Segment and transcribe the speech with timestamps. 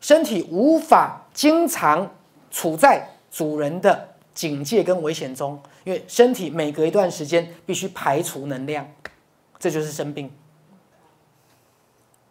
[0.00, 2.14] 身体无法经常
[2.50, 8.88] 处在主人的警戒跟危险中，因为身体每隔一段时间必须排除能量，
[9.58, 10.30] 这就是生病。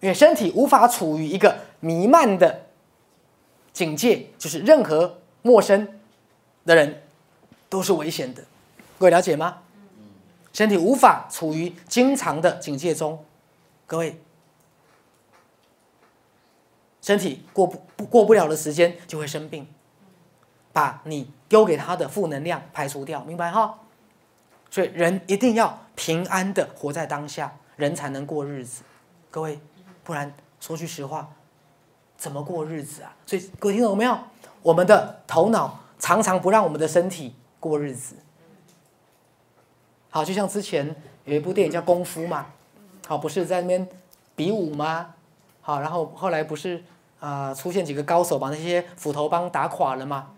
[0.00, 2.66] 因为身体无法处于一个弥漫的
[3.72, 5.88] 警戒，就是任何陌生
[6.64, 7.02] 的人
[7.68, 8.44] 都是危险的，
[8.98, 9.58] 各位了解吗？
[10.52, 13.24] 身体无法处于经常的警戒中，
[13.86, 14.20] 各位，
[17.08, 19.66] 身体过不过不了的时间就会生病，
[20.74, 23.78] 把你丢给他的负能量排除掉，明白哈？
[24.70, 28.82] 所以人一定要平安的活在当下，人才能过日子，
[29.30, 29.58] 各位。
[30.04, 31.32] 不然，说句实话，
[32.18, 33.16] 怎么过日子啊？
[33.24, 34.18] 所以各位听懂没有？
[34.60, 38.16] 我们的头脑常常不让我们的身体过日子。
[40.10, 42.48] 好，就像之前有一部电影叫《功夫》嘛，
[43.06, 43.88] 好，不是在那边
[44.36, 45.14] 比武吗？
[45.62, 46.84] 好，然后后来不是
[47.20, 50.28] 啊，出现几个高手把那些斧头帮打垮了嘛？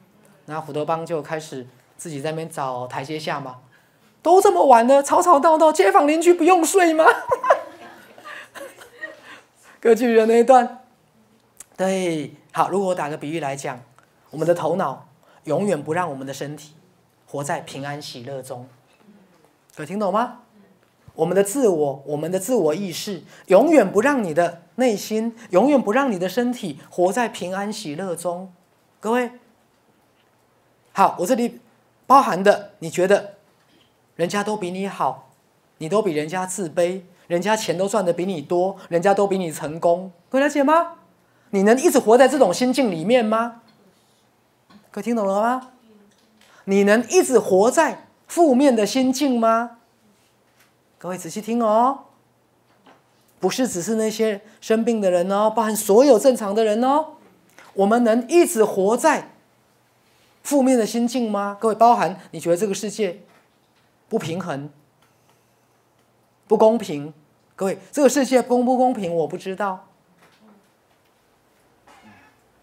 [0.47, 3.59] 然后斧头帮就开始自己在那边找台阶下嘛。
[4.23, 7.05] 都这么晚了，吵吵闹闹，街坊邻居不用睡吗？
[9.81, 10.85] 歌剧人那一段，
[11.77, 12.69] 对，好。
[12.69, 13.81] 如果我打个比喻来讲，
[14.31, 15.09] 我们的头脑
[15.45, 16.75] 永远不让我们的身体
[17.27, 18.69] 活在平安喜乐中，
[19.75, 20.41] 可听懂吗？
[21.21, 28.51] 我们的自我，我们的自我意识，永远不让你的内心，永远不让你的身体活在平安喜乐中。
[29.01, 29.33] 各位，
[30.93, 31.61] 好，我这里
[32.07, 33.35] 包含的，你觉得
[34.17, 35.29] 人家都比你好，
[35.77, 37.03] 你都比人家自卑。
[37.27, 40.97] 人家钱都赚的比你多，人家都比你成功，各位了解吗？
[41.51, 43.61] 你能一直活在这种心境里面吗？
[44.91, 45.73] 各位听懂了吗？
[46.65, 49.77] 你能一直活在负面的心境吗？
[51.01, 51.99] 各位仔细听哦，
[53.39, 57.15] 不是只是那些生病的人哦，包含所有正常的人哦。
[57.73, 59.31] 我们能一直活在
[60.43, 61.57] 负面的心境吗？
[61.59, 63.19] 各位，包含你觉得这个世界
[64.11, 64.69] 不平衡、
[66.47, 67.15] 不公平？
[67.57, 69.89] 各位，这个世界公不公平，我不知道。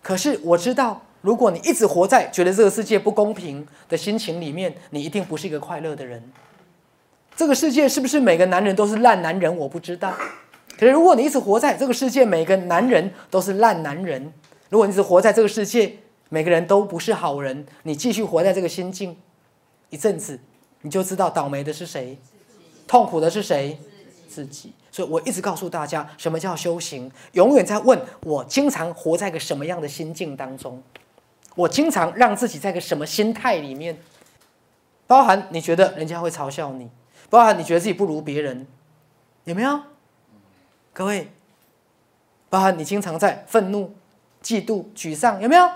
[0.04, 6.32] 可是我知道，如果你一直活在觉得这个世界不公平的心情里面，你一定不是一个快乐的人。
[7.38, 9.56] 这个世界是不是每个男人都是烂男人？
[9.56, 10.12] 我不知道。
[10.76, 14.24] 可是如果你一直活在这个世界，每个男人都是烂男人；
[14.70, 15.98] 如果你一直活在这个世界，
[16.30, 19.16] 每个人都不是好人，你继续活在这个心境，
[19.92, 20.40] 一阵子，
[20.82, 22.18] 你就知道倒霉的是谁，
[22.88, 23.78] 痛苦的是谁，
[24.28, 24.74] 自己。
[24.92, 27.12] 所以我一直告诉大家，什么叫修行？
[27.34, 30.82] 永远在问我，经常活在个什么样的心境当中？
[31.54, 33.96] 我经常让自己在个什么心态里面？
[35.06, 36.90] 包含你觉得人家会嘲笑你，
[37.30, 38.66] 包含你觉得自己不如别人，
[39.44, 39.82] 有没有？
[40.94, 41.32] 各位，
[42.50, 43.96] 包含你经常在愤怒、
[44.42, 45.70] 嫉妒、沮丧，有没有？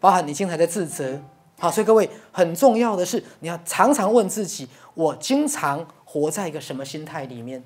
[0.00, 1.20] 包含你经常在自责。
[1.58, 7.62] 好，所以各位很重要的是，你要常常问自己：我经常活在一个什么心态里面？